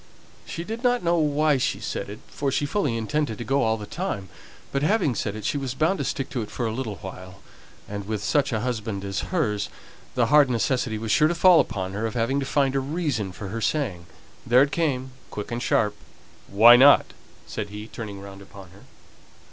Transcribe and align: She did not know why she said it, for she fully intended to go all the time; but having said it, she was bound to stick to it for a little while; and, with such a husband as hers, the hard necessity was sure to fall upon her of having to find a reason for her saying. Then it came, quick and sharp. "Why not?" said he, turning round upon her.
She 0.47 0.63
did 0.63 0.83
not 0.83 1.03
know 1.03 1.17
why 1.17 1.57
she 1.57 1.79
said 1.79 2.09
it, 2.09 2.21
for 2.27 2.51
she 2.51 2.65
fully 2.65 2.97
intended 2.97 3.37
to 3.37 3.43
go 3.43 3.61
all 3.61 3.77
the 3.77 3.85
time; 3.85 4.29
but 4.71 4.81
having 4.81 5.13
said 5.13 5.35
it, 5.35 5.45
she 5.45 5.59
was 5.59 5.75
bound 5.75 5.99
to 5.99 6.03
stick 6.03 6.31
to 6.31 6.41
it 6.41 6.49
for 6.49 6.65
a 6.65 6.71
little 6.71 6.95
while; 7.03 7.35
and, 7.87 8.07
with 8.07 8.23
such 8.23 8.51
a 8.51 8.61
husband 8.61 9.05
as 9.05 9.19
hers, 9.29 9.69
the 10.15 10.25
hard 10.33 10.49
necessity 10.49 10.97
was 10.97 11.11
sure 11.11 11.27
to 11.27 11.35
fall 11.35 11.59
upon 11.59 11.93
her 11.93 12.07
of 12.07 12.15
having 12.15 12.39
to 12.39 12.47
find 12.47 12.73
a 12.75 12.79
reason 12.79 13.31
for 13.31 13.49
her 13.49 13.61
saying. 13.61 14.07
Then 14.43 14.63
it 14.63 14.71
came, 14.71 15.11
quick 15.29 15.51
and 15.51 15.61
sharp. 15.61 15.95
"Why 16.47 16.77
not?" 16.77 17.13
said 17.45 17.69
he, 17.69 17.85
turning 17.85 18.19
round 18.21 18.41
upon 18.41 18.71
her. 18.71 18.85